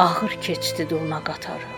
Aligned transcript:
ağır 0.00 0.32
keçdi 0.40 0.90
durna 0.90 1.20
qatarı. 1.24 1.72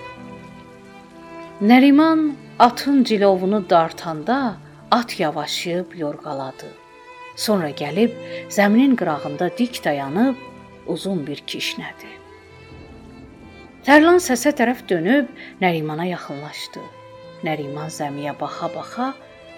Nəriman 1.71 2.33
atın 2.59 3.05
cilovunu 3.05 3.71
dartanda 3.71 4.57
at 4.91 5.21
yavaşıyıb 5.21 5.99
yorğaladı. 6.03 6.69
Sonra 7.37 7.71
gəlib 7.71 8.13
zəminin 8.57 8.95
qırağında 8.97 9.59
dik 9.59 9.85
dayanıb 9.85 10.37
uzun 10.87 11.27
bir 11.27 11.43
kişnədi. 11.51 12.11
Tərlan 13.87 14.23
səsə 14.29 14.55
tərəf 14.59 14.87
dönüb 14.89 15.27
Nərimana 15.65 16.07
yaxınlaşdı. 16.15 16.83
Nəriman 17.47 17.91
zəmiyə 17.99 18.39
baxa-baxa 18.41 19.13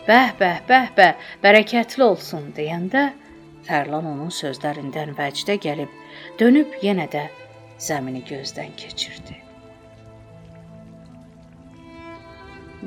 "Bəh, 0.08 0.30
bəh, 0.40 0.58
bəh, 0.68 0.88
bəh, 0.96 1.14
bərəkətli 1.44 2.02
olsun" 2.02 2.52
deyəndə 2.56 3.10
Tərlan 3.68 4.04
onun 4.12 4.32
sözlərindən 4.40 5.16
vəcdə 5.20 5.54
gəlib 5.66 5.92
dönüb 6.40 6.68
yenə 6.82 7.08
də 7.12 7.28
zəmini 7.78 8.22
gözdən 8.28 8.70
keçirdi. 8.76 9.36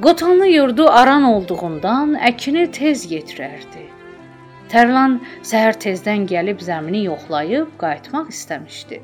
Qotanlı 0.01 0.47
yurdu 0.47 0.89
aran 0.89 1.23
olduğundan 1.23 2.13
əkini 2.29 2.67
tez 2.71 3.05
yetirərdi. 3.11 3.85
Tərlan 4.69 5.15
səhər 5.41 5.79
tezdən 5.81 6.27
gəlib 6.29 6.61
zəmini 6.61 7.05
yoxlayıb 7.07 7.71
qayıtmaq 7.81 8.29
istəmişdi. 8.33 8.99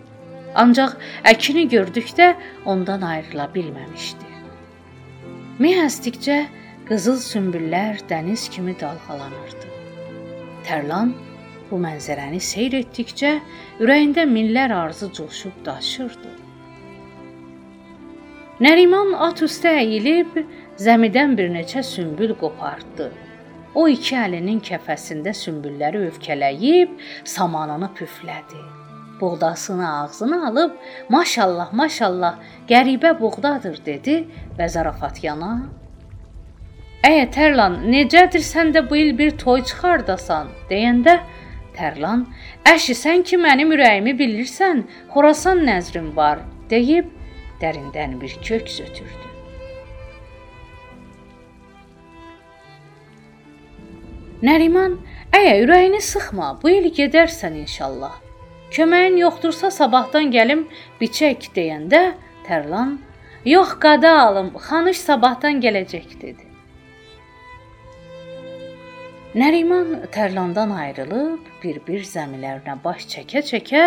Ancaq 0.53 0.93
əkini 1.31 1.63
gördükdə 1.71 2.33
ondan 2.65 3.01
ayrıla 3.01 3.47
bilməmişdi. 3.55 4.29
Meh 5.63 5.79
əsdikcə 5.87 6.37
qızıl 6.89 7.17
sümbüllər 7.25 8.03
dəniz 8.09 8.45
kimi 8.53 8.75
dalğalanırdı. 8.79 9.69
Tərlan 10.67 11.15
bu 11.73 11.79
mənzərəni 11.81 12.37
seyr 12.37 12.75
etdikcə 12.83 13.33
ürəyində 13.81 14.27
minlər 14.29 14.75
arzu 14.77 15.09
coşub 15.17 15.55
daşırdı. 15.65 16.33
Nəriman 18.61 19.15
at 19.25 19.41
üstə 19.41 19.71
əyilib 19.81 20.37
zəmidən 20.77 21.33
bir 21.39 21.49
neçə 21.55 21.81
sümbül 21.83 22.35
qopardı. 22.37 23.09
O 23.73 23.87
iki 23.89 24.13
əlinin 24.21 24.59
kəfəsində 24.61 25.33
sümbülləri 25.33 26.03
övkələyib 26.11 26.93
samanını 27.25 27.89
püflədi. 27.97 28.61
Buğdasını 29.21 29.87
ağzına 29.89 30.47
alıb, 30.47 30.71
"Maşallah, 31.09 31.73
maşallah, 31.73 32.35
qəribə 32.69 33.19
buğdadır" 33.19 33.85
dedi 33.85 34.27
və 34.57 34.69
zarafat 34.69 35.23
yana 35.23 35.53
"Əyə 37.03 37.25
Tərlan, 37.35 37.73
necədir 37.93 38.43
sən 38.53 38.73
də 38.75 38.89
bu 38.89 38.95
il 38.95 39.17
bir 39.17 39.31
toy 39.37 39.63
çıxardasan?" 39.63 40.47
deyəndə 40.69 41.19
Tərlan 41.77 42.25
"Əşi, 42.65 42.95
sən 43.03 43.23
ki 43.27 43.37
mənim 43.37 43.71
ürəyimi 43.75 44.13
bilirsən, 44.19 44.83
Xorasan 45.13 45.63
nəzrim 45.67 46.15
var" 46.15 46.43
deyib 46.69 47.09
dərindən 47.61 48.19
bir 48.21 48.35
köks 48.47 48.79
ötürdü. 48.85 49.29
Nəriman, 54.43 54.99
"Əyə, 55.31 55.55
ürəyini 55.63 56.01
sıxma, 56.01 56.59
bu 56.61 56.69
il 56.69 56.91
gedərsən 56.99 57.55
inşallah." 57.65 58.19
Köməyin 58.73 59.17
yoxdursa 59.17 59.69
sabahdan 59.71 60.31
gəlim 60.33 60.67
biçək 61.01 61.49
deyəndə 61.55 62.03
Tərlan 62.47 62.97
Yox 63.45 63.73
qada 63.83 64.11
alım, 64.19 64.49
xanış 64.67 64.97
sabahdan 64.97 65.59
gələcək 65.61 66.21
dedi. 66.21 66.52
Nəriman 69.33 70.11
Tərlandan 70.13 70.69
ayrılıb 70.77 71.47
bir-bir 71.63 72.03
zəmilərinə 72.05 72.75
baş 72.83 73.07
çəkə-çəkə 73.09 73.85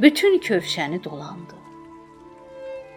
bütün 0.00 0.38
kövşəni 0.40 1.02
dolandı. 1.04 1.58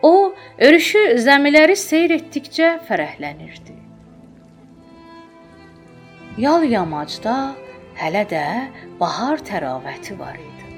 O, 0.07 0.31
örüşü 0.63 1.01
zəmiləri 1.19 1.75
seyr 1.75 2.13
etdikcə 2.15 2.69
fərəhlənirdi. 2.88 3.75
Yal 6.39 6.63
yamacda 6.71 7.35
hələ 7.99 8.23
də 8.31 8.45
bahar 9.03 9.43
təravəti 9.51 10.15
var 10.23 10.39
idi. 10.39 10.71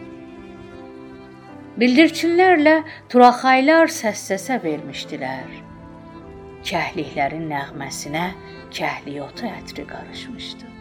Bildirçinlərlə 1.78 2.76
turaxaylar 3.14 3.94
səs-səsə 3.94 4.58
vermişdilər. 4.66 5.54
Kəhliklərin 6.66 7.46
nəğməsinə 7.54 8.28
kəhliyotu 8.74 9.46
ətri 9.54 9.86
qarışmışdı. 9.86 10.81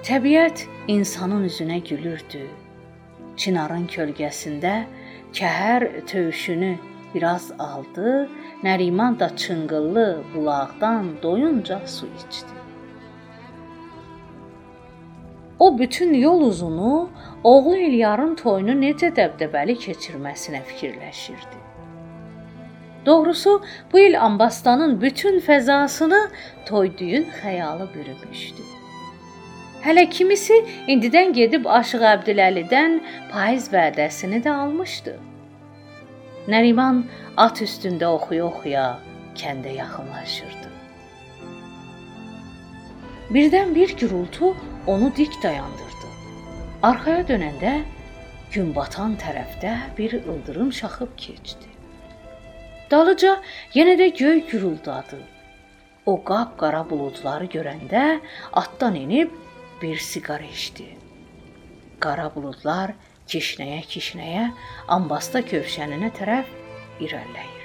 Təbiət 0.00 0.62
insanın 0.88 1.42
üzünə 1.44 1.76
gülürdü. 1.84 2.46
Çinarın 3.36 3.82
kölgəsində 3.84 4.86
kəhər 5.36 5.84
tövşünü 6.08 6.70
biraz 7.14 7.50
aldı, 7.58 8.28
Nəriman 8.64 9.18
da 9.20 9.28
çınqıllı 9.36 10.22
bulaqdan 10.34 11.10
doyunca 11.22 11.86
su 11.86 12.06
içdi. 12.06 12.56
O 15.58 15.78
bütün 15.78 16.14
yol 16.14 16.40
uzunu 16.40 17.10
oğlu 17.44 17.76
İlyarın 17.76 18.34
toyunu 18.34 18.80
necə 18.80 19.12
dəbdəbəli 19.20 19.76
keçirməsinə 19.84 20.64
fikirləşirdi. 20.64 21.60
Doğrusu, 23.06 23.62
bu 23.92 23.98
il 23.98 24.20
Ambastanın 24.24 25.00
bütün 25.00 25.40
fəzasını 25.40 26.28
toy-düyün 26.66 27.26
xəyalı 27.42 27.94
bürümüşdü. 27.94 28.79
Hələ 29.80 30.02
kimisi 30.12 30.56
indidən 30.92 31.30
gedib 31.32 31.64
Aşıq 31.64 32.02
Əbdüləlidən 32.04 32.98
payız 33.30 33.70
vədəsini 33.72 34.42
də 34.44 34.52
almışdı. 34.52 35.14
Nəriman 36.52 37.00
at 37.44 37.62
üstündə 37.64 38.10
oxuya-oxuya 38.18 38.84
kəndə 39.40 39.72
yaxınlaşırdı. 39.78 40.68
Birdən 43.32 43.74
bir 43.74 43.96
gürultu 43.96 44.52
onu 44.86 45.10
dik 45.16 45.42
dayandırdı. 45.42 46.12
Arxaya 46.82 47.24
dönəndə 47.32 47.74
gün 48.52 48.74
batan 48.76 49.16
tərəfdə 49.16 49.76
bir 49.98 50.20
ildırım 50.20 50.72
şaxıb 50.76 51.16
keçdi. 51.16 51.70
Dalıca 52.90 53.38
yenə 53.74 53.96
də 53.96 54.12
göy 54.18 54.40
güruldadı. 54.50 55.20
O 56.06 56.20
qap-qara 56.24 56.88
buludları 56.90 57.46
görəndə 57.54 58.18
atdan 58.52 58.96
enib 58.96 59.30
bir 59.82 59.96
siqar 59.96 60.40
içdi. 60.40 60.88
Qara 62.00 62.34
buludlar 62.34 62.94
kişnəyə-kişnəyə 63.28 64.50
ambasta 64.88 65.40
kövşəninə 65.40 66.12
tərəf 66.18 66.52
irəliləyir. 67.00 67.60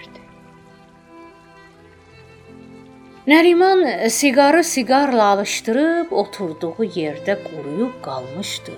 Nəriman 3.28 4.10
siqarı 4.10 4.64
siqarla 4.64 5.24
alışdırıb 5.24 6.12
oturduğu 6.12 6.86
yerdə 6.96 7.34
quruyub 7.44 7.96
qalmışdı. 8.06 8.74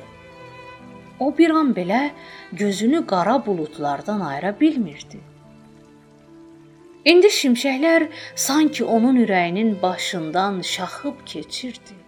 O 1.20 1.38
bir 1.38 1.50
an 1.50 1.74
belə 1.76 2.10
gözünü 2.52 3.02
qara 3.08 3.46
buludlardan 3.46 4.20
ayıra 4.20 4.54
bilmirdi. 4.60 5.20
İndi 7.06 7.28
şimşəklər 7.28 8.08
sanki 8.36 8.86
onun 8.86 9.20
ürəyinin 9.26 9.82
başından 9.82 10.62
şaxıb 10.62 11.26
keçirdi. 11.26 12.07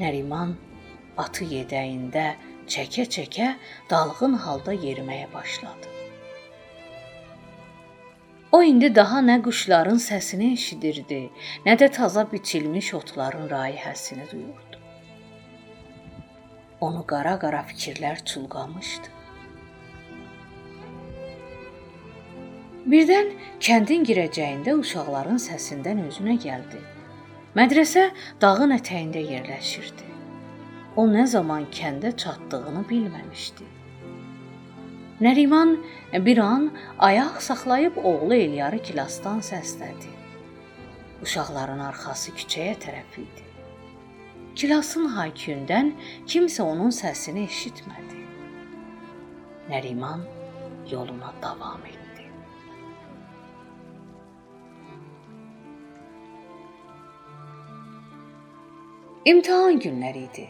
Nəriman 0.00 0.54
atı 1.16 1.46
yedəyində 1.46 2.34
çəkə-çəkə 2.66 3.54
dalğın 3.90 4.38
halda 4.44 4.74
yeriməyə 4.74 5.28
başladı. 5.34 5.90
O 8.54 8.62
indi 8.62 8.88
daha 8.94 9.18
nə 9.26 9.40
quşların 9.42 9.98
səsini 10.02 10.52
eşidirdi, 10.54 11.20
nə 11.66 11.74
də 11.80 11.90
taza 11.96 12.22
biçilmiş 12.32 12.94
otların 12.94 13.48
rayihəsini 13.50 14.30
duyurdu. 14.30 14.78
Onu 16.80 17.02
qara-qara 17.12 17.64
fikirlər 17.70 18.22
çulğamışdı. 18.30 19.10
Birdən 22.94 23.30
kəndin 23.66 24.06
girəcəyində 24.10 24.74
uşaqların 24.82 25.38
səsindən 25.48 26.04
özünə 26.08 26.38
gəldi. 26.46 26.82
Mədrəsə 27.54 28.08
dağın 28.42 28.74
ətəyində 28.74 29.20
yerləşirdi. 29.22 30.08
O 30.98 31.04
nə 31.06 31.22
zaman 31.30 31.68
kəndə 31.70 32.10
çatdığını 32.18 32.82
bilməmişdi. 32.88 33.66
Nəriman 35.22 35.76
bir 36.26 36.40
an 36.42 36.66
ayaq 36.98 37.38
saxlayıb 37.46 38.00
oğlu 38.10 38.34
Elyarı 38.34 38.82
kilasdan 38.82 39.38
səslədi. 39.50 40.10
Uşaqların 41.22 41.86
arxası 41.92 42.34
küçəyə 42.40 42.74
tərəf 42.82 43.18
idi. 43.22 43.46
Kilasın 44.58 45.06
hayküyündən 45.14 45.92
kimsə 46.26 46.66
onun 46.66 46.90
səsini 46.90 47.46
eşitmədi. 47.46 48.24
Nəriman 49.70 50.26
yoluna 50.90 51.30
davam 51.42 51.86
etdi. 51.86 52.03
İmtahan 59.24 59.78
günləri 59.80 60.26
idi. 60.26 60.42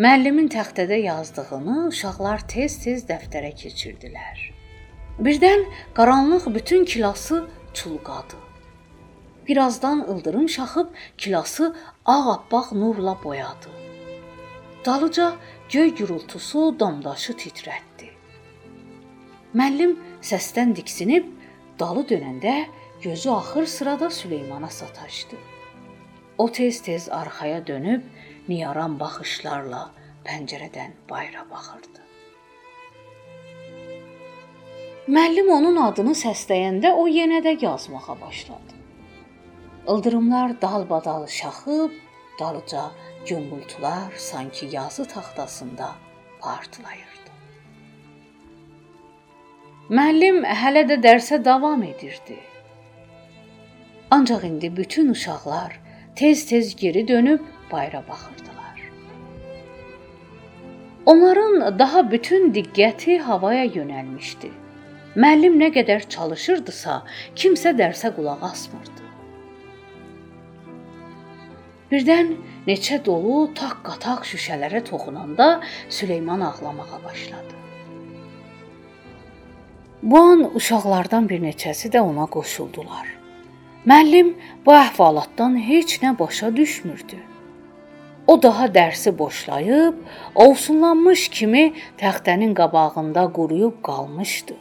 Müəllimin 0.00 0.46
taxtada 0.48 0.96
yazdığını 0.96 1.74
uşaqlar 1.90 2.46
tez-tez 2.48 3.02
dəftərə 3.10 3.50
keçirdilər. 3.62 4.38
Birdən 5.26 5.64
qaranlıq 5.98 6.46
bütün 6.54 6.84
kilası 6.84 7.42
çulqadı. 7.74 8.38
Birazdan 9.48 10.00
ildırım 10.08 10.48
şaxıb 10.48 10.86
kilası 11.18 11.76
ağappaq 12.04 12.72
nurla 12.72 13.18
boyadı. 13.24 13.72
Dalıca 14.86 15.32
göy 15.70 15.92
gurultusu 15.98 16.80
damdaşı 16.80 17.36
titrətdi. 17.42 18.08
Müəllim 19.54 19.92
səsdən 20.30 20.72
diksinib 20.76 21.28
dalı 21.80 22.06
dönəndə 22.14 22.56
gözü 23.02 23.30
axır 23.30 23.66
sırada 23.66 24.10
Süleymana 24.10 24.70
sataşdı. 24.70 25.36
O 26.38 26.46
tez-tez 26.52 27.08
arxaya 27.12 27.66
dönüb 27.66 28.02
niyaran 28.48 28.98
baxışlarla 29.00 29.90
pəncərədən 30.26 30.92
bayıra 31.10 31.44
baxırdı. 31.50 32.02
Müəllim 35.06 35.48
onun 35.54 35.76
adını 35.86 36.12
səsləyəndə 36.18 36.90
o 36.92 37.06
yenə 37.08 37.38
də 37.46 37.56
yazmağa 37.64 38.16
başladı. 38.20 38.74
Ildırımlar 39.88 40.60
dalbadal 40.62 41.26
şaxıb, 41.26 41.92
dalıca 42.40 42.90
gümbultular 43.28 44.12
sanki 44.16 44.68
yazı 44.72 45.08
taxtasında 45.08 45.88
partlayırdı. 46.40 47.32
Müəllim 49.90 50.42
hələ 50.42 50.82
də 50.90 51.00
dərsə 51.06 51.44
davam 51.44 51.82
edirdi. 51.82 52.38
Ancaq 54.10 54.44
indi 54.46 54.76
bütün 54.76 55.08
uşaqlar 55.08 55.85
tez-tez 56.16 56.76
geri 56.76 57.08
dönüb 57.08 57.40
bayra 57.72 58.02
baxırdılar. 58.08 58.90
Onların 61.06 61.78
daha 61.78 62.10
bütün 62.10 62.52
diqqəti 62.52 63.18
havaya 63.18 63.64
yönəlmişdi. 63.64 64.50
Müəllim 65.16 65.56
nə 65.60 65.68
qədər 65.72 66.08
çalışırdısa, 66.08 67.02
kimsə 67.36 67.72
dərsə 67.78 68.12
qulaq 68.16 68.42
asmırdı. 68.50 69.04
Birdən 71.92 72.32
neçə 72.66 72.98
dolu 73.04 73.36
taq-qataq 73.54 74.24
şüşələrə 74.30 74.82
toxunanda 74.84 75.60
Süleyman 75.88 76.40
ağlamağa 76.40 77.04
başladı. 77.04 77.54
Bu 80.02 80.18
an 80.18 80.56
uşaqlardan 80.56 81.28
bir 81.28 81.40
neçəsi 81.40 81.92
də 81.94 82.00
ona 82.00 82.26
qoşuldular. 82.26 83.25
Müəllim 83.86 84.32
bu 84.66 84.72
əhvalatdan 84.74 85.54
heç 85.62 86.00
nə 86.02 86.10
başa 86.18 86.48
düşmürdü. 86.56 87.18
O 88.26 88.42
daha 88.42 88.66
dərsi 88.66 89.12
boşlayıb, 89.18 89.94
ovsunlanmış 90.34 91.28
kimi 91.28 91.62
təxtənin 92.00 92.54
qabağında 92.58 93.28
quruyub 93.36 93.76
qalmışdı. 93.86 94.56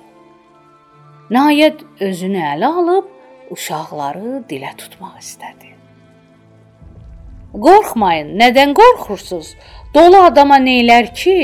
Nəhayət 1.34 1.82
özünü 2.06 2.44
ələ 2.52 2.70
alıb 2.82 3.08
uşaqları 3.56 4.44
dilə 4.52 4.76
tutmaq 4.78 5.18
istədi. 5.24 5.74
Qorxmayın, 7.66 8.30
nədən 8.38 8.78
qorxursunuz? 8.78 9.56
Dolu 9.96 10.22
adama 10.28 10.62
neylər 10.62 11.10
ki, 11.18 11.40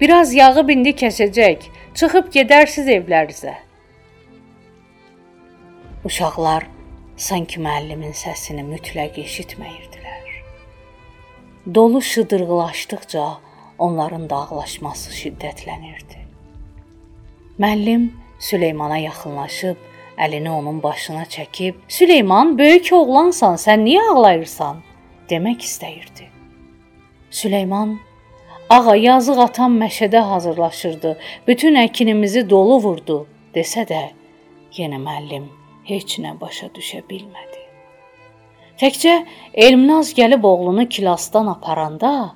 biraz 0.00 0.34
yağı 0.34 0.66
bindi 0.68 0.94
kəsəcək, 1.02 1.66
çıxıb 1.98 2.30
gedərsiz 2.38 2.86
evlərinizə. 3.00 3.58
Uşaqlar 6.04 6.75
sanki 7.16 7.60
müəllimin 7.64 8.12
səsini 8.12 8.62
mütləq 8.66 9.16
eşitməyirdilər. 9.22 10.26
Dolu 11.74 12.02
şıdırğılaşdıqca 12.02 13.26
onların 13.78 14.30
dağlaşması 14.30 15.12
şiddətlənirdi. 15.12 16.20
Müəllim 17.58 18.10
Süleymana 18.38 18.98
yaxınlaşıb 18.98 19.76
əlini 20.18 20.50
onun 20.50 20.82
başına 20.82 21.22
çəkib, 21.22 21.74
"Süleyman, 21.88 22.58
böyük 22.58 22.92
oğlansan, 22.92 23.54
sən 23.54 23.84
niyə 23.84 24.02
ağlayırsan?" 24.12 24.82
demək 25.28 25.60
istəyirdi. 25.60 26.28
Süleyman 27.30 27.98
Ağa, 28.68 28.96
yazıq 28.96 29.38
atam 29.38 29.80
məşədə 29.80 30.18
hazırlaşırdı. 30.18 31.18
Bütün 31.48 31.74
əkinimizi 31.74 32.50
dolu 32.50 32.82
vurdu, 32.82 33.26
desə 33.54 33.86
də 33.86 34.02
yenə 34.78 34.98
müəllim 34.98 35.65
heç 35.88 36.18
nə 36.24 36.34
başa 36.40 36.68
düşə 36.76 37.02
bilmədi. 37.10 37.62
Təkcə 38.80 39.14
Elmnaz 39.54 40.12
gəlib 40.18 40.44
oğlunu 40.44 40.88
kilasdan 40.88 41.46
aparanda 41.46 42.34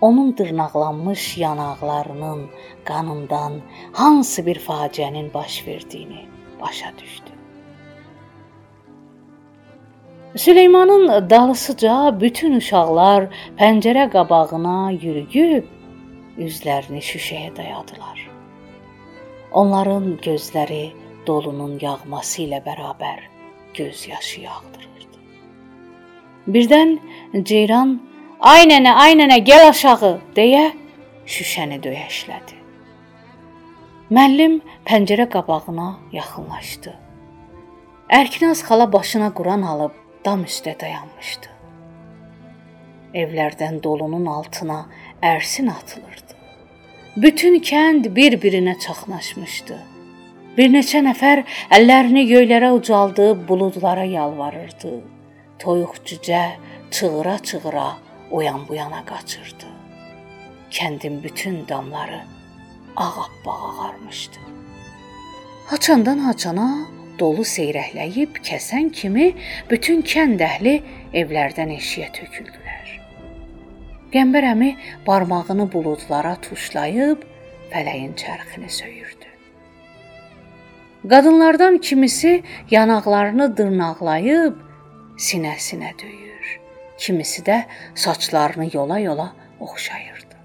onun 0.00 0.36
dırnaqlanmış 0.36 1.38
yanaqlarının 1.38 2.46
qanından 2.84 3.60
hansı 3.92 4.46
bir 4.46 4.58
faciənin 4.58 5.34
baş 5.34 5.66
verdiyini 5.66 6.26
başa 6.60 6.92
düşdü. 6.98 7.30
Süleymanın 10.36 11.30
dalısıca 11.30 12.20
bütün 12.20 12.56
uşaqlar 12.56 13.28
pəncərə 13.58 14.08
qabağına 14.14 14.90
yürüyüb 15.02 15.66
üzlərini 16.38 17.02
şüşəyə 17.04 17.50
dayadılar. 17.56 18.28
Onların 19.52 20.16
gözləri 20.24 21.01
dolunun 21.26 21.78
yağması 21.80 22.42
ilə 22.46 22.62
bərabər 22.64 23.20
göz 23.74 24.06
yaşı 24.08 24.40
yağdırırdı. 24.40 25.18
Birdən 26.48 26.98
ceyran 27.44 28.00
"Ay 28.40 28.66
nənə, 28.66 28.92
ay 29.04 29.14
nənə, 29.20 29.38
gəl 29.48 29.68
aşağı" 29.68 30.12
deyə 30.36 30.72
şüşəni 31.26 31.78
döyəşlədi. 31.84 32.56
Müəllim 34.10 34.60
pəncərə 34.84 35.28
qabağına 35.30 35.88
yaxınlaşdı. 36.12 36.92
Ərkinaz 38.10 38.60
xala 38.66 38.92
başına 38.92 39.30
Quran 39.34 39.62
alıb 39.62 39.94
dam 40.24 40.42
üstə 40.44 40.74
dayanmışdı. 40.80 41.48
Evlərdən 43.14 43.82
dolunun 43.82 44.26
altına 44.26 44.86
ərsin 45.22 45.70
atılırdı. 45.70 46.36
Bütün 47.16 47.60
kənd 47.60 48.08
bir-birinə 48.16 48.78
çaxnaşmışdı. 48.78 49.91
Bir 50.56 50.68
neçə 50.68 51.00
nəfər 51.00 51.40
əllərini 51.72 52.26
göylərə 52.28 52.74
ucaldıb 52.76 53.46
buludlara 53.48 54.04
yalvarırdı. 54.04 54.90
Toyuq 55.62 55.94
cücə 56.04 56.42
çığıra-çığıra 56.90 57.86
o 58.30 58.40
yan 58.44 58.66
bu 58.68 58.74
yana 58.74 59.00
qaçırdı. 59.04 59.70
Kəndin 60.70 61.22
bütün 61.22 61.68
damları 61.68 62.20
ağappaq 62.96 63.62
ağarmışdı. 63.68 64.38
Haçandan 65.72 66.18
haçana 66.18 66.68
dolu 67.18 67.48
seyrəkləyib 67.54 68.36
kəsən 68.44 68.92
kimi 68.92 69.32
bütün 69.70 70.04
kənd 70.04 70.44
əhli 70.50 70.76
evlərdən 71.16 71.72
eşiyə 71.78 72.12
töküldülər. 72.20 72.94
Qəmbər 74.12 74.52
əmi 74.52 74.74
barmağını 75.08 75.70
buludlara 75.72 76.36
tuşlayıb 76.44 77.24
fələyin 77.72 78.12
çərxini 78.20 78.68
söyürdü. 78.68 79.21
Qadınlardan 81.10 81.78
kimisi 81.78 82.42
yanaqlarını 82.70 83.56
dırnaqlayıb 83.56 84.54
sinəsinə 85.18 85.90
döyür. 86.02 86.60
Kimisi 86.98 87.42
də 87.42 87.62
saçlarını 87.94 88.68
yola-yola 88.72 89.32
oxşayırdı. 89.60 90.38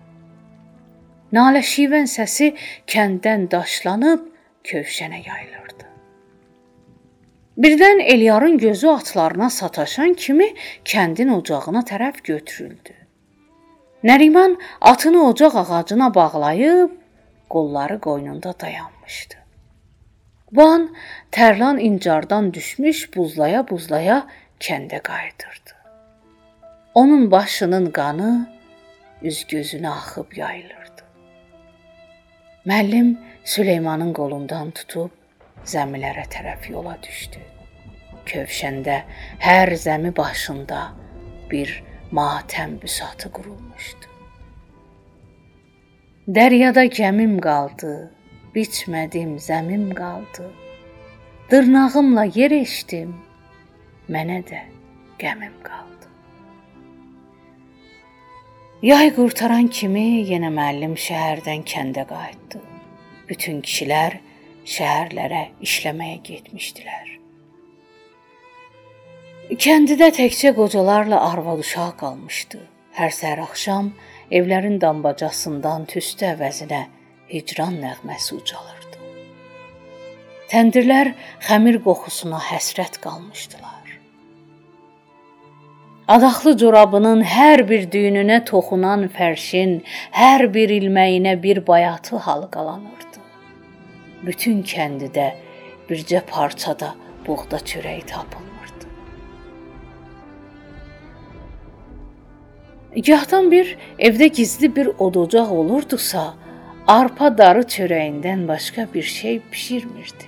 Nalə 1.33 1.61
şivən 1.61 2.09
səsi 2.09 2.55
kənddən 2.89 3.51
daşlanıb 3.51 4.25
kövşənə 4.63 5.21
yayılırdı. 5.27 5.85
Birdən 7.57 8.01
Eliyarın 8.01 8.57
gözü 8.57 8.87
atlarına 8.87 9.49
sataşan 9.49 10.13
kimi 10.13 10.53
kəndin 10.85 11.29
ocağına 11.37 11.85
tərəf 11.85 12.23
götürüldü. 12.23 12.93
Nəriman 14.03 14.57
atını 14.81 15.27
ocaq 15.29 15.55
ağacına 15.55 16.15
bağlayıb 16.15 16.89
qolları 17.49 17.99
qoynunda 17.99 18.59
dayanmışdı. 18.59 19.46
Bu 20.51 20.63
an 20.63 20.95
Tərlan 21.31 21.79
incardan 21.79 22.53
düşmüş 22.53 23.09
buzlaya-buzlaya 23.15 24.27
kəndə 24.59 25.01
qayıdırdı. 25.03 25.73
Onun 26.93 27.31
başının 27.31 27.91
qanı 27.91 28.31
üz-gözünə 29.21 29.89
axıb 29.89 30.37
yayılırdı. 30.37 31.03
Müəllim 32.65 33.17
Süleymanın 33.43 34.13
qolundan 34.13 34.71
tutub 34.71 35.11
zəmilərə 35.65 36.23
tərəf 36.31 36.71
yola 36.71 36.95
düşdü. 37.03 37.43
Kövşəndə 38.25 39.01
hər 39.43 39.75
zəmi 39.75 40.15
başında 40.15 40.81
bir 41.51 41.83
matəm 42.11 42.81
büsatı 42.81 43.31
qurulmuşdu. 43.31 44.07
Dəryada 46.27 46.85
gəmim 46.91 47.39
qaldı, 47.39 48.11
biçmədim, 48.57 49.37
zəmim 49.37 49.91
qaldı. 49.95 50.49
Dırnağımla 51.51 52.23
yer 52.35 52.51
eşdim, 52.57 53.13
mənə 54.11 54.41
də 54.49 54.63
qəmim 55.21 55.53
qaldı. 55.63 56.09
Yay 58.89 59.13
qurtaran 59.15 59.69
kimi 59.73 60.23
yenə 60.31 60.49
müəllim 60.53 60.97
şəhərdən 61.01 61.63
kəndə 61.71 62.03
qayıtdı. 62.09 62.59
Bütün 63.29 63.61
kişilər 63.65 64.17
şəhərlərə 64.67 65.43
işləməyə 65.63 66.19
getmişdilər. 66.27 67.13
Kəndidə 69.63 70.11
təkcə 70.19 70.51
qocalarla 70.57 71.21
arvad 71.31 71.63
uşaq 71.63 71.95
qalmışdı. 72.01 72.59
Hər 72.99 73.13
səhər 73.15 73.45
axşam 73.45 73.93
evlərin 74.33 74.81
dambacasından 74.81 75.85
tüstü 75.87 76.27
əvəzinə 76.33 76.83
hicran 77.31 77.79
nəğməsi 77.83 78.35
ucalırdı. 78.37 78.99
Təndirlər 80.51 81.11
xəmir 81.43 81.81
qoxusuna 81.83 82.39
həsrət 82.51 83.01
qalmışdılar. 83.03 83.73
Adaxlı 86.07 86.53
corabının 86.57 87.19
hər 87.27 87.65
bir 87.67 87.89
düyününə 87.91 88.37
toxunan 88.47 89.09
fərşin 89.11 89.81
hər 90.15 90.45
bir 90.53 90.71
ilməyinə 90.71 91.33
bir 91.43 91.59
bayatı 91.67 92.21
halqalanırdı. 92.23 93.19
Bütün 94.23 94.63
kəndidə 94.63 95.33
bircə 95.89 96.21
parçada 96.31 96.93
buğda 97.27 97.59
çörəyi 97.59 98.05
tapılmırdı. 98.07 98.87
Gahdan 103.07 103.51
bir 103.51 103.75
evdə 103.99 104.27
gizli 104.27 104.75
bir 104.75 104.87
odocaq 104.87 105.51
olurdusa, 105.51 106.33
arpa 106.87 107.37
darı 107.37 107.61
çörəyindən 107.61 108.47
başqa 108.47 108.87
bir 108.93 109.03
şey 109.03 109.41
bişirmirdi. 109.51 110.27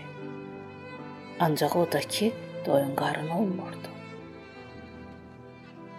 Ancaq 1.39 1.75
o 1.75 1.91
da 1.91 1.99
ki, 1.99 2.33
doyun 2.65 2.95
qarın 2.95 3.29
olmurdu. 3.29 3.89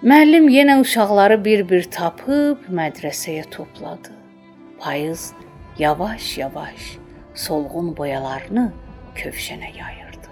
Müəllim 0.03 0.51
yenə 0.53 0.81
uşaqları 0.81 1.39
bir-bir 1.45 1.89
tapıb 1.91 2.69
mədrəsəyə 2.69 3.49
topladı. 3.51 4.13
Payız 4.79 5.33
yavaş-yavaş 5.79 6.99
solğun 7.35 7.97
boyalarını 7.97 8.73
kövşənə 9.17 9.77
yayırdı. 9.79 10.29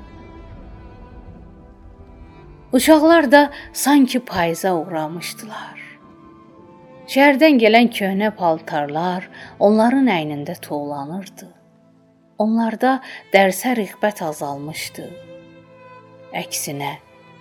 Uşaqlar 2.73 3.33
da 3.33 3.51
sanki 3.73 4.21
payıza 4.21 4.77
uğramışdılar. 4.77 5.88
Şəhərdən 7.09 7.57
gələn 7.57 7.87
köhnə 7.89 8.29
paltarlar 8.37 9.25
onların 9.65 10.11
əynində 10.13 10.59
toğlanırdı. 10.61 11.47
Onlarda 12.45 12.99
dərsə 13.33 13.73
rəğbət 13.79 14.21
azalmışdı. 14.27 15.07
Əksinə, 16.37 16.93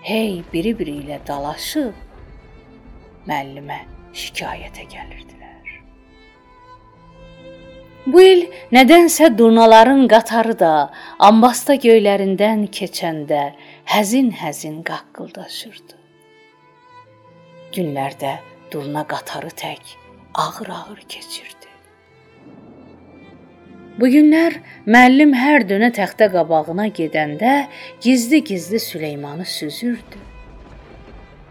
hey 0.07 0.39
biri-biri 0.53 0.95
ilə 1.01 1.19
dalaşıb 1.27 1.91
müəllimə 3.27 3.81
şikayətə 4.15 4.88
gəlirdilər. 4.95 5.75
Bu 8.07 8.24
il 8.24 8.47
nədənsə 8.71 9.33
durnaların 9.36 10.07
qatarı 10.07 10.55
da 10.63 10.74
ambasta 11.19 11.75
göylərindən 11.75 12.69
keçəndə 12.71 13.50
həzin-həzin 13.91 14.79
qaqqıldaşırdı. 14.88 16.05
Günlərdə 17.75 18.38
durna 18.71 19.07
qatarı 19.07 19.50
tək 19.50 19.95
ağır-ağır 20.33 21.01
keçirdi. 21.09 21.67
Bu 24.00 24.09
günlər 24.13 24.59
müəllim 24.86 25.33
hər 25.33 25.65
dönə 25.69 25.89
təxtə 25.95 26.27
qabağına 26.33 26.88
gedəndə 27.00 27.53
gizli-gizli 28.01 28.79
Süleymanı 28.79 29.45
süzürdü. 29.45 30.19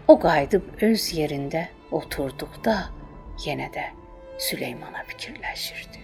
O 0.07 0.15
qayıdıb 0.19 0.83
öz 0.87 1.07
yerində 1.19 1.65
oturduqda 1.91 2.77
yenə 3.45 3.67
də 3.73 3.83
Süleymana 4.37 5.03
fikirləşirdi. 5.07 5.99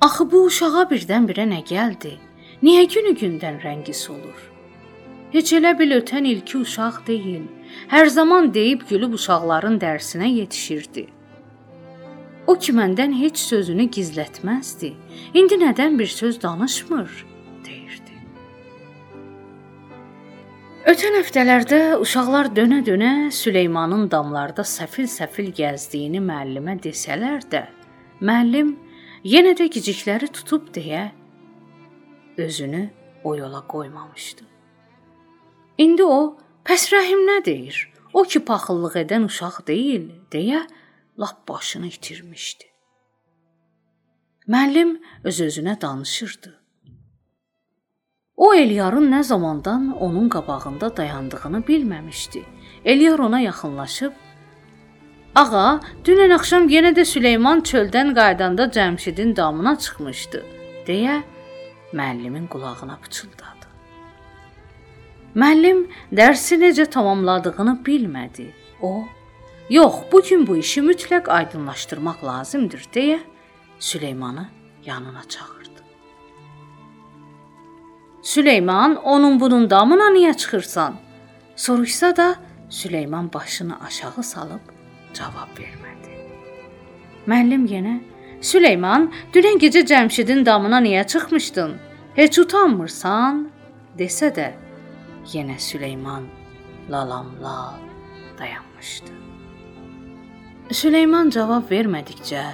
Axı 0.00 0.30
bu 0.30 0.44
uşağa 0.46 0.84
birdən-birə 0.92 1.48
nə 1.50 1.64
gəldi? 1.66 2.12
Niyə 2.62 2.84
günü-gündən 2.92 3.58
rəngi 3.64 3.94
solur? 3.94 4.38
Heç 5.32 5.52
elə 5.58 5.72
bil 5.78 5.96
ötən 5.98 6.28
ilki 6.30 6.60
uşaq 6.62 7.00
deyil. 7.06 7.48
Hər 7.88 8.06
zaman 8.06 8.52
deyib 8.54 8.84
gülüb 8.88 9.14
uşaqların 9.18 9.78
dərsinə 9.80 10.28
yetişirdi. 10.28 11.06
O 12.46 12.54
ki 12.56 12.72
məndən 12.72 13.16
heç 13.22 13.40
sözünü 13.44 13.90
gizlətməzdi. 13.96 14.94
İndi 15.34 15.58
nədən 15.64 15.98
bir 15.98 16.06
söz 16.12 16.42
danışmır? 16.42 17.24
Ötən 20.88 21.18
həftələrdə 21.18 21.78
uşaqlar 22.00 22.48
dönə-dönə 22.56 23.28
Süleymanın 23.34 24.06
damlarda 24.08 24.64
səfil-səfil 24.64 25.50
gəzdiyini 25.52 26.22
müəllimə 26.24 26.78
desələr 26.80 27.42
də, 27.52 27.60
müəllim 28.24 28.70
yenə 29.20 29.52
də 29.58 29.66
gicikləri 29.74 30.30
tutub 30.32 30.70
deyə 30.72 31.02
özünü 32.40 32.80
o 33.24 33.34
yola 33.36 33.60
qoymamışdı. 33.68 34.46
İndi 35.78 36.04
o 36.04 36.38
pəs 36.68 36.90
rəhim 36.92 37.22
nə 37.24 37.38
deyir? 37.44 37.76
O 38.12 38.24
ki 38.28 38.42
paxıllıq 38.44 38.98
edən 39.02 39.24
uşaq 39.28 39.62
deyil, 39.70 40.04
deyə 40.32 40.66
lap 41.20 41.48
başını 41.48 41.88
itirmişdi. 41.88 42.66
Müəllim 44.52 44.90
öz-özünə 45.24 45.80
danışırdı. 45.80 46.52
O 48.36 48.54
Eliyarın 48.54 49.10
nə 49.12 49.22
zamandan 49.22 49.90
onun 49.96 50.28
qabağında 50.28 50.96
dayandığını 50.96 51.60
bilməmişdi. 51.68 52.44
Eliyar 52.84 53.18
ona 53.18 53.40
yaxınlaşıb 53.40 54.12
Ağa, 55.34 55.80
dünən 56.04 56.32
axşam 56.34 56.68
yenə 56.72 56.94
də 56.96 57.04
Süleyman 57.04 57.60
çöldən 57.70 58.14
qayıdanda 58.14 58.64
Cəmşidin 58.76 59.36
damına 59.36 59.78
çıxmışdı, 59.78 60.40
deyə 60.86 61.20
müəllimin 61.92 62.48
qulağına 62.48 62.98
pıçıldadı. 63.02 63.57
Müəllim 65.34 65.86
dərsi 66.12 66.56
necə 66.60 66.86
tamamladığını 66.90 67.78
bilmədi. 67.86 68.52
O, 68.82 69.04
"Yox, 69.70 69.94
bu 70.12 70.22
gün 70.22 70.46
bu 70.46 70.56
işi 70.56 70.80
mütləq 70.80 71.28
aydınlaşdırmaq 71.28 72.24
lazımdır" 72.24 72.82
deyə 72.94 73.18
Süleymanı 73.78 74.46
yanına 74.84 75.22
çağırdı. 75.28 75.82
Süleyman, 78.22 78.96
onun 78.96 79.40
bunun 79.40 79.70
damına 79.70 80.08
niyə 80.10 80.36
çıxırsan? 80.36 80.94
Soruşsa 81.56 82.16
da 82.16 82.36
Süleyman 82.68 83.32
başını 83.32 83.84
aşağı 83.86 84.22
salıb 84.22 84.64
cavab 85.14 85.52
vermədi. 85.58 86.12
Müəllim 87.26 87.64
yenə 87.68 88.00
Süleyman, 88.40 89.12
dünən 89.34 89.58
gecə 89.58 89.82
Cəmşidin 89.86 90.46
damına 90.46 90.80
niyə 90.80 91.06
çıxmışdın? 91.06 91.76
Heç 92.14 92.38
utanmırsan? 92.38 93.50
desə 93.98 94.28
də 94.34 94.67
yenə 95.32 95.58
Süleyman 95.58 96.26
lalamlal 96.90 97.80
dayanmışdı. 98.38 99.12
Süleyman 100.70 101.30
cavab 101.30 101.70
vermədikcə 101.70 102.44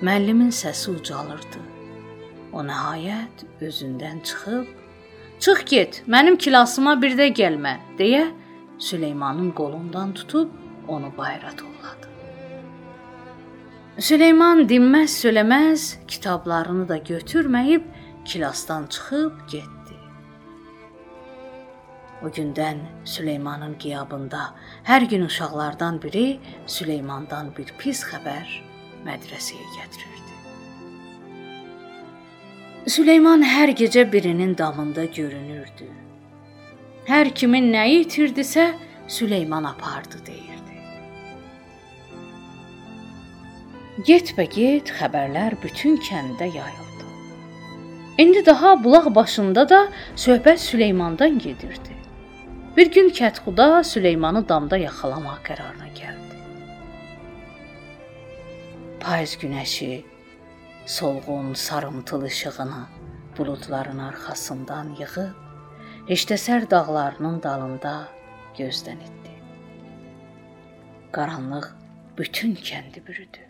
müəllimin 0.00 0.52
səsi 0.52 0.90
ucalırdı. 0.96 1.64
O 2.52 2.64
nəhayət 2.66 3.44
özündən 3.60 4.22
çıxıb 4.26 4.76
Çıx 5.40 5.64
get, 5.64 6.02
mənim 6.04 6.36
kilasıma 6.36 6.98
bir 7.00 7.14
də 7.16 7.30
gəlmə, 7.32 7.78
deyə 7.98 8.26
Süleymanın 8.78 9.50
qolundan 9.56 10.12
tutub 10.12 10.50
onu 10.88 11.12
bayıra 11.18 11.52
tolladı. 11.56 12.08
Süleyman 13.98 14.66
dinməz 14.68 15.16
söyləməz 15.22 15.86
kitablarını 16.08 16.88
da 16.88 16.98
götürməyib 16.98 17.88
kilasdan 18.24 18.86
çıxıb 18.86 19.32
getdi. 19.50 19.79
O 22.24 22.28
gündən 22.28 22.78
Süleymanın 23.04 23.74
qiyabında 23.80 24.40
hər 24.84 25.06
gün 25.08 25.22
uşaqlardan 25.24 26.02
biri 26.02 26.38
Süleymandan 26.66 27.52
bir 27.56 27.72
pis 27.78 28.02
xəbər 28.04 28.48
mədrəsəyə 29.06 29.66
gətirirdi. 29.76 30.34
Süleyman 32.86 33.42
hər 33.44 33.72
gecə 33.76 34.04
birinin 34.12 34.52
damında 34.58 35.04
görünürdü. 35.04 35.88
Hər 37.08 37.30
kimin 37.34 37.72
nəyi 37.72 38.04
itirdisə, 38.04 38.66
Süleyman 39.08 39.64
apardı 39.64 40.20
deyirdi. 40.26 40.76
Get-bə-get 44.06 44.92
xəbərlər 45.00 45.56
bütün 45.62 45.96
kəndə 46.08 46.50
yayıldı. 46.56 47.08
İndi 48.18 48.46
daha 48.46 48.76
bulaq 48.84 49.08
başında 49.14 49.68
da 49.68 49.80
söhbət 50.16 50.58
Süleymandan 50.58 51.38
gedirdi. 51.38 51.99
Bir 52.76 52.90
gün 52.90 53.08
Kətxuda 53.08 53.84
Süleymanı 53.84 54.48
damda 54.48 54.76
yaxalamaq 54.76 55.40
qərarına 55.48 55.88
gəldi. 55.94 56.36
Payız 59.00 59.34
günəşi 59.42 60.04
solğun, 60.86 61.54
sarımtıl 61.54 62.26
işığını 62.26 62.82
buludların 63.38 63.98
arxasından 63.98 64.94
yığıb 65.00 65.34
Heştəsər 66.12 66.70
dağlarının 66.70 67.42
dalında 67.42 67.94
gözdən 68.58 69.02
itdi. 69.08 69.34
Qaranlıq 71.12 71.68
bütün 72.18 72.54
kəndi 72.54 73.06
bürüdü. 73.06 73.44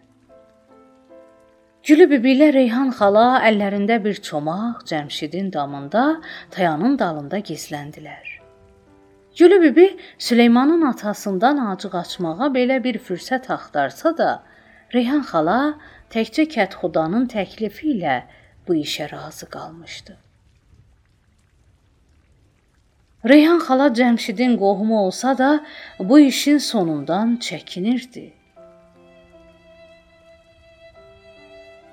Gülü 1.85 2.11
bibi 2.11 2.37
ilə 2.39 2.53
Reyhan 2.53 2.97
xala 2.97 3.29
əllərində 3.45 4.05
bir 4.05 4.15
çomaq 4.15 4.85
Cəmşidin 4.89 5.53
damında, 5.53 6.21
tayanın 6.51 6.99
dalında 6.99 7.39
gizləndilər. 7.39 8.40
Gülü 9.41 9.63
bibi 9.63 9.97
Süleymanın 10.19 10.83
atasından 10.83 11.67
acıq 11.67 11.95
açmağa 11.97 12.49
belə 12.57 12.77
bir 12.85 12.99
fürsət 13.01 13.47
axtarsa 13.55 14.11
da, 14.19 14.43
Reyhan 14.95 15.23
xala 15.31 15.61
təkcə 16.13 16.45
Kətxudanın 16.55 17.25
təklifi 17.33 17.95
ilə 17.95 18.19
bu 18.69 18.77
işə 18.83 19.07
razı 19.13 19.49
qalmışdı. 19.55 20.19
Reyhan 23.33 23.65
xala 23.65 23.89
Cəmşidin 24.01 24.59
qohumu 24.61 25.01
olsa 25.07 25.39
da, 25.39 25.65
bu 25.99 26.21
işin 26.21 26.59
sonundan 26.59 27.39
çəkinirdi. 27.49 28.27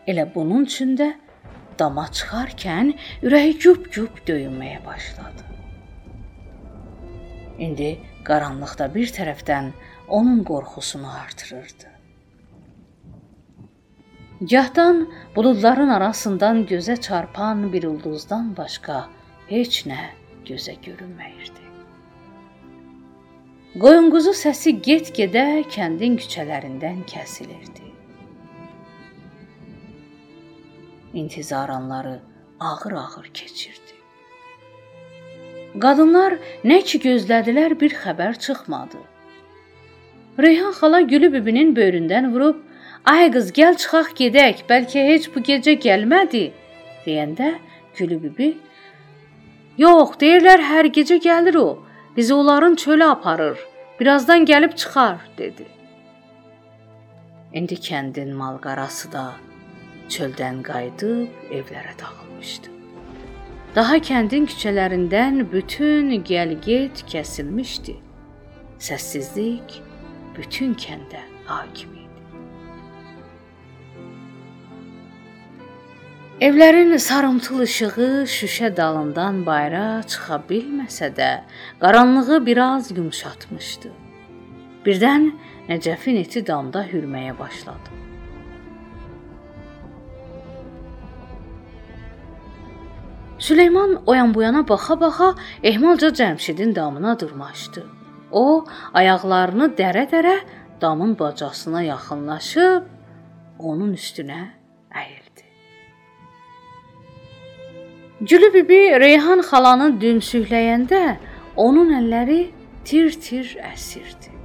Elə 0.07 0.27
bunun 0.35 0.67
üçün 0.67 0.97
də 0.99 1.13
dama 1.79 2.09
çıxarkən 2.11 2.97
ürəyi 3.23 3.59
güp-güp 3.63 4.27
döyünməyə 4.27 4.85
başladı. 4.85 5.56
İndi 7.59 7.91
qaranlıqda 8.27 8.87
bir 8.95 9.11
tərəfdən 9.17 9.71
onun 10.07 10.43
qorxusunu 10.49 11.09
artırırdı. 11.11 11.89
Gahdan 14.51 15.07
buludların 15.35 15.89
arasından 15.89 16.65
gözə 16.71 16.99
çarpan 17.01 17.73
bir 17.73 17.83
ulduzdan 17.83 18.53
başqa 18.57 19.07
heç 19.49 19.85
nə 19.89 20.03
gözə 20.45 20.77
görünməyirdi. 20.85 21.65
Qoyunquzu 23.81 24.33
səsi 24.43 24.77
get-gedə 24.89 25.47
kəndin 25.73 26.17
küçələrindən 26.21 27.03
kəsilirdi. 27.09 27.87
intizaranları 31.17 32.21
ağır-ağır 32.59 33.25
keçirdi. 33.33 33.96
Qadınlar 35.84 36.38
nə 36.65 36.79
ki 36.89 37.00
gözlədilər, 37.03 37.75
bir 37.81 37.93
xəbər 38.03 38.39
çıxmadı. 38.43 39.00
Reyhan 40.39 40.74
xala 40.79 41.01
Gülü 41.01 41.34
bibinin 41.34 41.75
böyründən 41.75 42.31
vurub, 42.34 42.57
"Ay 43.05 43.31
qız, 43.31 43.51
gəl 43.57 43.75
çıxaq 43.81 44.10
gedək, 44.22 44.57
bəlkə 44.69 45.01
heç 45.12 45.25
bu 45.36 45.39
gecə 45.50 45.74
gəlmədi." 45.86 46.51
deyəndə 47.05 47.50
Gülü 47.98 48.17
bibi 48.24 48.50
"Yox, 49.77 50.10
deyirlər 50.22 50.60
hər 50.72 50.86
gecə 50.98 51.17
gəlir 51.27 51.55
o. 51.55 51.69
Bizi 52.17 52.34
onların 52.34 52.75
çölə 52.75 53.10
aparır. 53.15 53.57
Birazdan 54.00 54.46
gəlib 54.46 54.74
çıxar." 54.75 55.17
dedi. 55.38 55.65
İndi 57.53 57.75
kəndin 57.88 58.31
malqarası 58.34 59.12
da 59.12 59.25
çöldən 60.10 60.63
qayıdıb 60.63 61.28
evlərə 61.51 61.93
dağılmışdı. 62.01 62.76
Daha 63.77 63.99
kəndin 64.01 64.47
küçələrindən 64.49 65.43
bütün 65.51 66.07
gəl-get 66.25 67.03
kəsilmişdi. 67.11 67.93
Səssizlik 68.81 69.75
bütün 70.37 70.73
kəndə 70.73 71.21
hakim 71.45 71.91
idi. 71.93 72.23
Evlərin 76.47 76.97
sarımtıl 76.97 77.61
işığı 77.67 78.09
şüşə 78.37 78.71
dalından 78.81 79.45
bayıra 79.45 80.01
çıxa 80.09 80.41
bilməsə 80.49 81.13
də, 81.21 81.31
qaranlığı 81.85 82.41
biraz 82.49 82.91
yumşatmışdı. 82.97 83.93
Birdən 84.89 85.31
Nəcəfin 85.69 86.17
eti 86.25 86.47
damda 86.47 86.87
hürməyə 86.89 87.39
başladı. 87.39 88.07
Süleyman 93.39 94.02
o 94.06 94.13
yan 94.13 94.34
bu 94.34 94.41
yana 94.41 94.67
baxa-baxa 94.67 95.36
ehmalca 95.63 96.08
Cəmşidin 96.08 96.76
damına 96.76 97.19
dırmaşdı. 97.19 97.84
O, 98.32 98.65
ayaqlarını 98.93 99.67
dərə-dərə 99.78 100.38
damın 100.82 101.19
bacasına 101.19 101.82
yaxınlaşıb 101.82 102.84
onun 103.60 103.93
üstünə 103.93 104.41
əyildi. 104.91 105.43
Gülü 108.21 108.54
bibi 108.54 108.82
Reyhan 109.00 109.45
xalanı 109.50 109.91
dümsükləyəndə 110.02 111.04
onun 111.56 111.93
əlləri 112.00 112.41
tir-tir 112.86 113.54
əsirdi. 113.73 114.37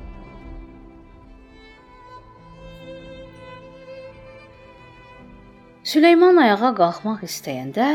Süleyman 5.93 6.39
ayağa 6.41 6.71
qalxmaq 6.79 7.21
istəyəndə 7.27 7.87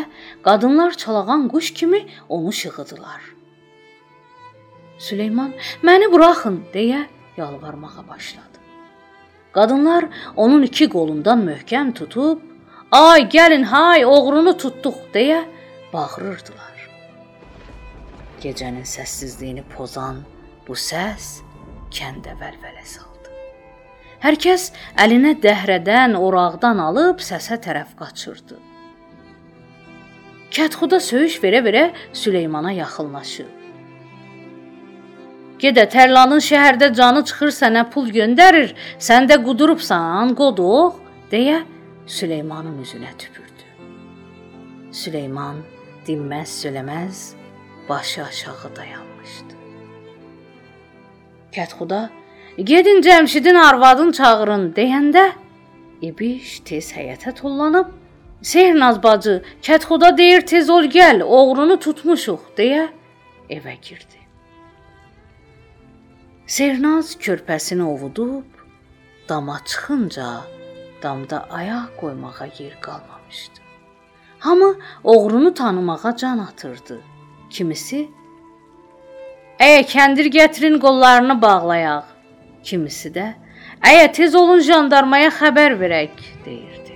qadınlar 0.46 0.92
çalağan 1.02 1.48
quş 1.54 1.68
kimi 1.78 2.02
onu 2.30 2.52
şığıdılar. 2.54 3.22
Süleyman, 5.06 5.52
"Məni 5.86 6.12
buraxın" 6.14 6.58
deyə 6.74 7.02
yalvarmağa 7.38 8.04
başladı. 8.12 8.58
Qadınlar 9.58 10.06
onun 10.36 10.62
iki 10.70 10.86
qolundan 10.90 11.40
möhkəm 11.50 11.94
tutub, 11.94 12.40
"Ay, 12.92 13.22
gəlin, 13.36 13.64
hay, 13.64 14.06
oğrunu 14.06 14.58
tutduq" 14.58 14.98
deyə 15.14 15.42
bağırırdılar. 15.94 16.78
Gecənin 18.44 18.88
səssizliyini 18.96 19.64
pozan 19.76 20.16
bu 20.68 20.74
səs 20.74 21.26
kəndə 21.98 22.32
vəlvələ 22.42 22.86
saldı. 22.94 23.07
Hər 24.18 24.38
kəs 24.42 24.72
əlinə 24.98 25.36
dəhrədən, 25.44 26.16
oraqdan 26.18 26.82
alıb 26.82 27.22
səsə 27.22 27.60
tərəf 27.62 27.94
qaçırdı. 28.00 28.58
Kətxuda 30.54 31.00
söyüş 31.04 31.38
verə-verə 31.44 31.92
Süleymana 32.18 32.72
yaxınlaşır. 32.80 33.54
Gedə 35.62 35.88
Tərlanın 35.94 36.42
şəhərdə 36.42 36.92
canı 36.98 37.24
çıxır 37.30 37.54
sənə 37.54 37.84
pul 37.94 38.10
göndərir, 38.14 38.74
sən 39.02 39.30
də 39.30 39.38
qudurubsan, 39.46 40.34
qoduq, 40.38 41.00
deyə 41.32 41.64
Süleymanın 42.08 42.78
üzünə 42.82 43.14
tüpürdü. 43.22 43.66
Süleyman 44.92 45.62
dinməz 46.08 46.54
söyləməz 46.62 47.26
başı 47.90 48.24
aşağı 48.24 48.70
dayanmışdı. 48.76 49.58
Kətxuda 51.54 52.08
Gedin 52.64 53.02
Cəmşidin 53.02 53.56
arvadını 53.56 54.14
çağırın 54.18 54.64
deyəndə 54.74 55.28
İbiş 56.02 56.60
tez 56.66 56.88
həyətə 56.90 57.36
tullanıb 57.38 57.92
Sehrnaz 58.42 59.04
bacı, 59.04 59.44
Kətxuda 59.62 60.18
deyir 60.18 60.42
tez 60.42 60.70
ol 60.70 60.90
gəl, 60.90 61.22
oğrunu 61.22 61.78
tutmuşuq 61.80 62.48
deyə 62.58 62.88
evə 63.50 63.76
girdi. 63.82 64.20
Sehrnaz 66.48 67.14
körpəsini 67.22 67.84
ovudub 67.84 68.50
dama 69.30 69.60
çıxınca 69.66 70.28
damda 71.04 71.46
ayaq 71.50 71.94
qoymağa 72.00 72.50
yer 72.60 72.82
qalmamışdı. 72.82 73.60
Hamı 74.40 74.76
oğrunu 75.04 75.54
tanımağa 75.54 76.16
can 76.18 76.38
atırdı. 76.38 77.02
Kimisi 77.50 78.10
"Əyə 79.60 79.82
kəndir 79.94 80.26
gətirin, 80.26 80.80
qollarını 80.80 81.42
bağlayaq." 81.42 82.17
Kimisi 82.64 83.10
də 83.10 83.34
"Əyə 83.84 84.12
tez 84.12 84.36
olun 84.36 84.60
jandarmaya 84.60 85.30
xəbər 85.30 85.78
verək" 85.80 86.16
deyirdi. 86.46 86.96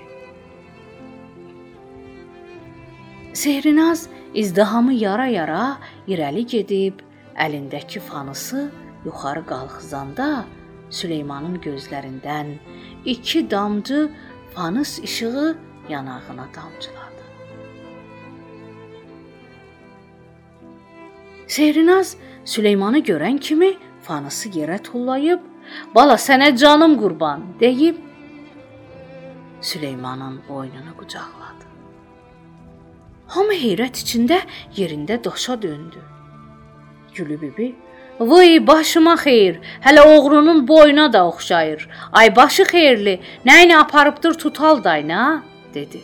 Sehrinaz 3.34 4.10
izdihamı 4.34 4.94
yara-yara 4.94 5.78
irəli 6.08 6.46
gedib 6.48 7.00
əlindəki 7.36 8.00
fanısı 8.00 8.72
yuxarı 9.06 9.46
qalxızanda 9.46 10.46
Süleymanın 10.92 11.56
gözlərindən 11.64 12.56
iki 13.06 13.52
damcı 13.52 14.10
fanus 14.54 15.00
işığı 15.00 15.58
yanağına 15.90 16.48
damcıladı. 16.56 17.24
Sehrinaz 21.48 22.18
Süleymanı 22.46 23.00
görən 23.00 23.40
kimi 23.40 23.74
fanısı 24.02 24.50
yerə 24.50 24.84
tullayıb 24.84 25.40
Bala 25.96 26.18
sənə 26.28 26.56
canım 26.58 26.98
qurban 27.02 27.44
deyib 27.60 27.96
Süleymanın 29.62 30.42
boynunu 30.50 30.94
qucaqladı. 30.98 31.66
Hamı 33.28 33.54
heyrət 33.54 34.02
içində 34.04 34.40
yerində 34.76 35.20
daşa 35.24 35.62
döndü. 35.62 36.02
Gülü 37.16 37.42
bibi 37.42 37.76
"Vay 38.20 38.68
başıma 38.68 39.16
xeyir, 39.16 39.60
hələ 39.86 40.02
oğrunun 40.02 40.68
boyuna 40.68 41.14
da 41.14 41.28
oxşayır. 41.28 41.90
Ay 42.12 42.36
başı 42.36 42.64
xeyirli, 42.64 43.20
nəyini 43.46 43.78
aparıbdır 43.78 44.34
tutal 44.34 44.84
dayna?" 44.84 45.44
dedi. 45.74 46.02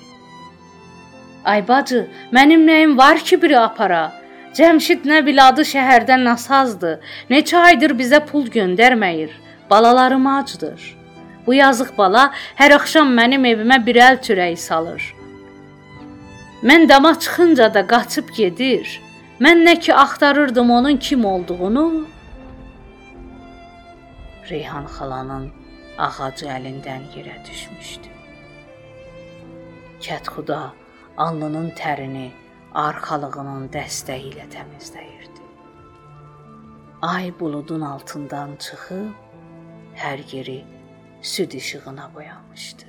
Ay 1.46 1.68
bacı, 1.68 2.08
mənim 2.32 2.68
nəyim 2.68 2.98
var 2.98 3.18
ki, 3.18 3.42
biri 3.42 3.60
apara? 3.60 4.12
Cəmşid 4.58 5.06
nə 5.06 5.26
biladı 5.26 5.62
şəhərdən 5.62 6.24
nasazdır. 6.24 6.98
Neçə 7.30 7.58
aydır 7.58 7.92
bizə 8.00 8.20
pul 8.26 8.48
göndərməyir. 8.58 9.30
Balalarım 9.70 10.28
acdır. 10.28 10.98
Bu 11.46 11.54
yazıq 11.54 11.98
bala 11.98 12.32
hər 12.60 12.74
axşam 12.76 13.12
mənim 13.20 13.46
evimə 13.48 13.80
bir 13.86 14.00
əl 14.04 14.18
çörəyi 14.26 14.58
salır. 14.58 15.04
Mən 16.64 16.90
dama 16.90 17.20
çıxınca 17.20 17.74
da 17.74 17.88
qaçıb 17.88 18.30
gedir. 18.38 19.02
Mən 19.40 19.64
nə 19.68 19.80
ki 19.80 19.94
axtarırdım 19.96 20.72
onun 20.72 20.98
kim 20.98 21.26
olduğunu. 21.26 22.08
Reyhan 24.50 24.86
xalanın 24.96 25.52
ağacı 25.98 26.48
əlindən 26.58 27.04
yerə 27.16 27.38
düşmüşdü. 27.46 28.10
Kətxuda 30.02 30.60
alnının 31.18 31.70
tərini 31.80 32.32
arxalığının 32.74 33.70
dəstəyi 33.76 34.34
ilə 34.34 34.50
təmizləyirdi. 34.56 35.42
Ay 37.02 37.34
buludun 37.40 37.82
altından 37.82 38.56
çıxıb 38.56 39.27
hər 39.98 40.22
yeri 40.32 40.60
süd 41.22 41.52
işığına 41.52 42.14
boyamışdı. 42.14 42.86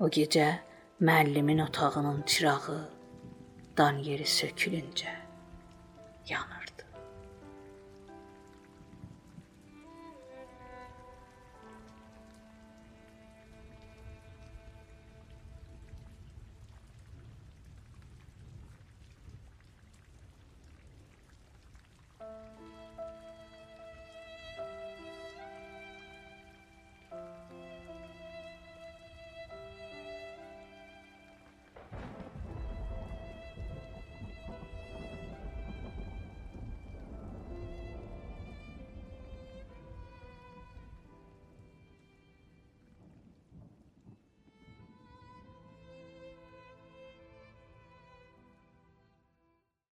O 0.00 0.08
gecə 0.08 0.48
müəllimin 1.00 1.62
otağının 1.62 2.22
çırağı 2.22 2.80
dan 3.76 3.98
yeri 3.98 4.26
sökülüncə 4.26 5.14
yanır. 6.28 6.63